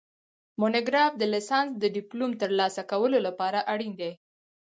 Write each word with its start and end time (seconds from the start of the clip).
مونوګراف 0.59 1.11
د 1.17 1.23
لیسانس 1.33 1.71
د 1.79 1.83
ډیپلوم 1.95 2.31
د 2.35 2.39
ترلاسه 2.43 2.81
کولو 2.91 3.17
لپاره 3.27 3.59
اړین 3.73 3.93
دی 4.01 4.11